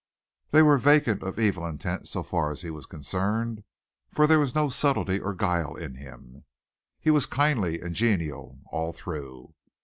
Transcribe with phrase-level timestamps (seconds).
[0.49, 3.63] They were vacant of evil intent so far as he was concerned,
[4.11, 6.43] for there was no subtlety or guile in him.
[6.99, 9.53] He was kindly and genial all through.